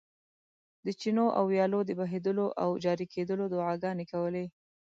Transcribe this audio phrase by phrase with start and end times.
[0.85, 4.45] د چینو او ویالو د بهېدلو او جاري کېدلو دعاګانې کولې.